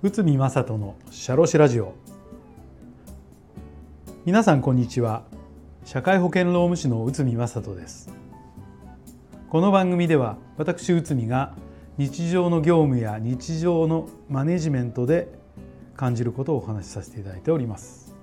[0.00, 1.94] 内海正人のシャロシラジオ。
[4.24, 5.24] 皆さんこんにちは。
[5.84, 8.10] 社会保険労務士の内海正人です。
[9.50, 11.54] この番組では私内海が
[11.98, 15.28] 日常の業務や日常のマネジメントで
[15.96, 18.14] 感じることをお話しさせていただいております。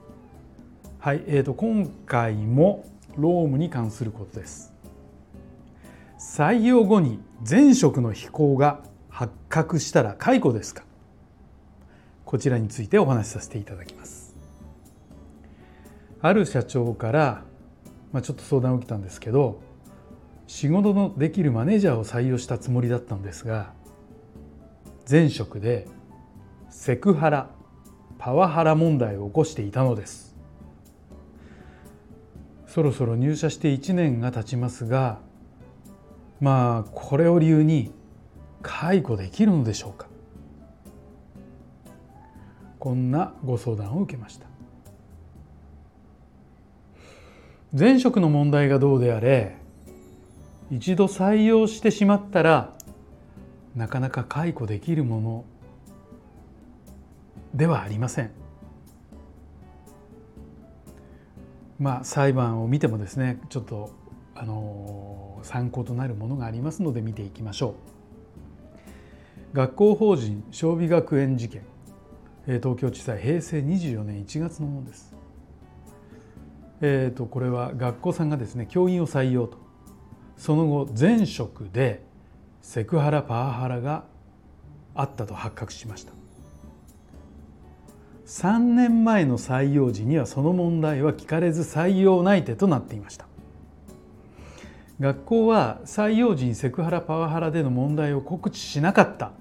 [0.98, 2.86] はい、えーと、今回も
[3.18, 4.75] 労務に関することです。
[6.26, 10.84] 採用後に前職の非行が発覚したら解雇ですか？
[12.26, 14.36] こちらについてお話しさせていただきます。
[16.22, 17.44] ある社長から、
[18.12, 19.62] まあ、ちょっと相談を受けたんですけど
[20.48, 23.72] 仕事のできるマネージャーを採用したつもりだったんですが
[25.10, 25.88] 前職で
[26.70, 27.50] セクハラ
[28.18, 30.36] パワハラ問題を起こしていたのです。
[32.68, 35.20] そろそろ入社して1年が経ちますが
[36.40, 37.92] まあこれを理由に
[38.62, 40.08] 解雇できるのでしょうか？
[42.80, 44.48] こんなご相談を受けました
[47.78, 49.56] 前職の問題がどうであれ
[50.72, 52.74] 一度採用してしまったら
[53.76, 55.46] なかなか解雇できるもの
[57.54, 58.32] ではありません。
[61.80, 63.92] まあ裁判を見てもですねちょっと
[64.36, 67.76] あの参考となるものがありますので見ていきましょ
[69.54, 69.56] う。
[69.56, 71.64] 学校法人小美学園事件
[72.46, 75.16] 東京地裁平成24年1月のものです。
[76.82, 79.58] えーと、とこれは学校さんがですね教員を採用と
[80.38, 82.04] その後前職で
[82.62, 84.04] セクハラパワハラが
[84.94, 86.14] あったと発覚しました
[88.26, 93.28] 3年前の採用時にはその問題は聞かれず採用内定となっていました
[95.00, 99.32] 学校は採用時にセクハラパワハラでの問題を告知しなかった。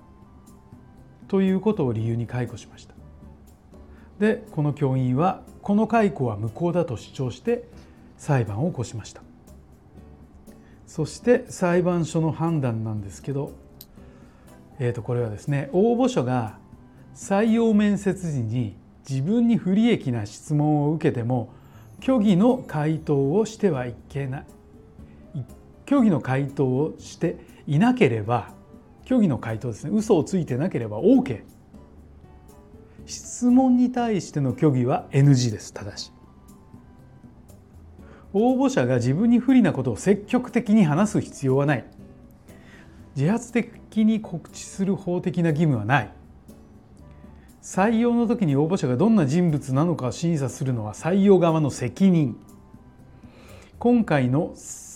[1.28, 2.94] ということを理由に解雇しました。
[4.18, 7.64] でこの教員はこの解雇は無効だと主張して
[8.16, 9.22] 裁判を起こしました。
[10.86, 13.52] そして裁判所の判断なんですけど、
[14.78, 16.58] えー、とこれはですね応募書が
[17.14, 18.76] 採用面接時に
[19.08, 21.52] 自分に不利益な質問を受けても
[22.00, 24.46] 虚偽の回答をしてはいけない。
[25.86, 27.36] 虚偽の回答をして
[27.66, 28.50] いなければ
[29.06, 31.42] 虚偽の回答ですね嘘をついてなければ OK
[33.06, 36.14] 質問に対しての虚偽は NG ですただし
[38.36, 41.84] 応募者が自分に不利なことを積極的に話す必要はない。
[43.14, 46.10] 自発的に告知する法的な義務はない。
[47.62, 52.36] 採用の時に応募者がどんな人物なのかを審査するのは採用側の責任。
[53.78, 54.52] 今回の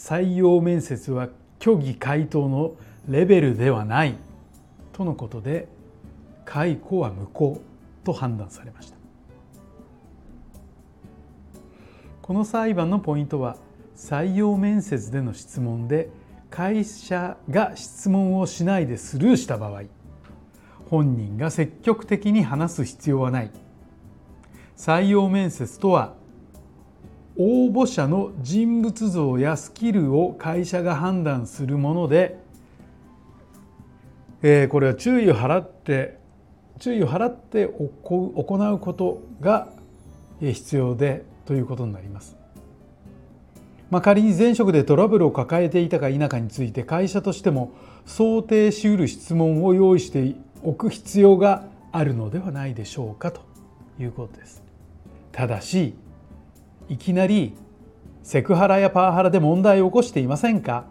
[0.08, 1.28] 採用面接は
[1.60, 2.76] 虚偽回答の
[3.10, 4.14] レベルではない。
[4.94, 5.68] とのことで
[6.46, 7.60] 解雇は無効
[8.04, 8.96] と判断されました。
[12.22, 13.58] この裁判のポイントは
[13.96, 16.08] 採用面接での質問で
[16.48, 19.82] 会社が質問をしないでスルーした場合
[20.88, 23.50] 本人が積極的に話す必要はない。
[24.74, 26.14] 採用面接とは
[27.38, 32.36] 応募者の人物像やスキルを会社が判断するもので、
[34.42, 36.18] えー、これは注意を払って
[36.80, 39.68] 注意を払って行うことが
[40.40, 42.36] 必要でということになります。
[43.90, 47.72] まあ、仮に前職でトラブルを抱えていたか否かについて会社としても
[48.04, 53.40] 想定しうる質問を用意しておく必要があるのではないでしょうかと
[53.98, 54.62] いうことです。
[55.32, 55.94] ただし
[56.88, 57.54] いきなり
[58.22, 60.86] セクハラやパワハラで問題を起こしていませんか？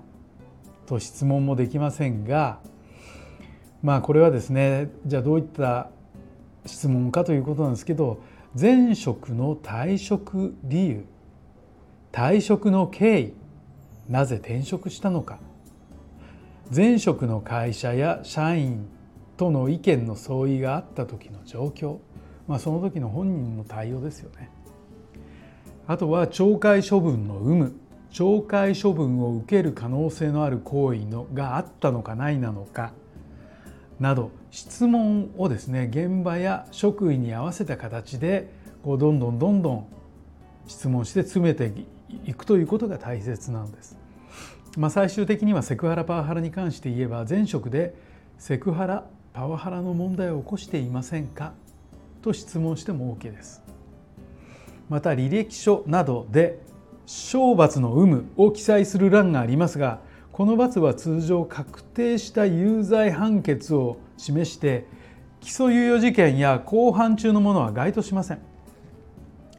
[0.85, 2.59] と質問もできませんが
[3.83, 5.89] まあこれはですねじゃあどういった
[6.65, 8.21] 質問かということなんですけど
[8.59, 11.05] 前職の退職理由
[12.11, 13.33] 退職の経緯
[14.07, 15.39] なぜ転職したのか
[16.73, 18.87] 前職の会社や社員
[19.35, 21.99] との意見の相違があった時の状況、
[22.47, 24.49] まあ、その時の本人の対応ですよね。
[25.87, 27.73] あとは懲戒処分の有無
[28.11, 32.91] 懲戒処分を受ける可能性のある行為のがあったのかないなのか
[33.99, 38.49] など質問をですね現場や職位に合わせた形で
[38.83, 39.87] こうどんどんどんどん
[40.67, 41.71] 質問して詰めて
[42.25, 43.97] いくということが大切なんです。
[44.77, 47.95] まあ、最終的にはセクハラパワハラに関して言えば前職で
[48.37, 51.53] セクハラパワハラの問題を起こしていませんか
[52.21, 53.66] と質問しても OK です。
[54.89, 56.59] また履歴書などで
[57.05, 59.99] 懲罰の有無を記載する欄がありますが
[60.31, 64.85] この罰は通常確定した有罪判決を示して
[65.39, 68.39] 起訴猶予事件や公判中のものは該当しません。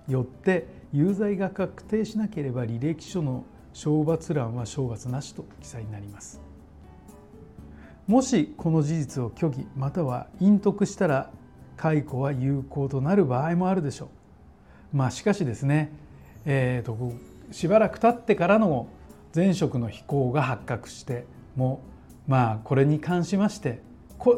[0.09, 6.41] よって有罪が確定しなければ履歴書の懲罰欄は懲罰なしと記載になります。
[8.07, 11.31] もしこの事実を虚偽または隠匿したら
[11.77, 14.09] 解雇は有効となる場合もあるでしょう。
[14.93, 15.93] まあしかしですね、
[16.45, 17.13] えーと、
[17.51, 18.89] しばらく経ってからの
[19.35, 21.27] 前職の非行が発覚して
[21.57, 21.83] も
[22.27, 23.83] まあこれに関しまして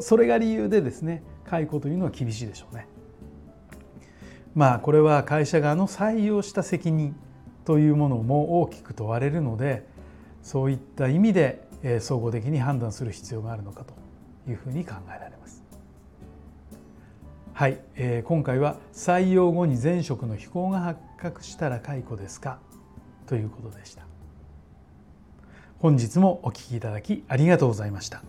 [0.01, 2.87] それが理由でですね解雇というのは厳しいでしょうね。
[4.55, 7.15] まあこれは会社側の採用した責任
[7.65, 9.87] というものも大きく問われるので
[10.43, 11.63] そういった意味で
[12.01, 13.95] 総合的に判断する必要があるのかと
[14.51, 15.60] いうふうに考えられます。
[17.61, 22.59] はい、えー、今回は採用後に前職の非行が発覚したら解雇ですか？
[23.27, 24.07] ということでした。
[25.79, 28.23] 本日もお聴きいただきありがとうございました。